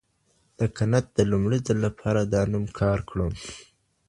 کنت 0.75 1.05
د 1.17 1.19
لومړي 1.31 1.59
ځل 1.67 1.77
لپاره 1.87 2.21
دا 2.33 2.41
نوم 2.51 2.65
کار 2.79 2.99
کړ. 3.09 3.17